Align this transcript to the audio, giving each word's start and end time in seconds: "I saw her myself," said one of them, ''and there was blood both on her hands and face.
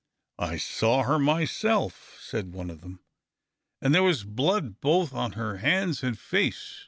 "I 0.39 0.57
saw 0.57 1.03
her 1.03 1.19
myself," 1.19 2.17
said 2.19 2.53
one 2.53 2.71
of 2.71 2.81
them, 2.81 3.01
''and 3.83 3.93
there 3.93 4.01
was 4.01 4.23
blood 4.23 4.81
both 4.81 5.13
on 5.13 5.33
her 5.33 5.57
hands 5.57 6.01
and 6.01 6.17
face. 6.17 6.79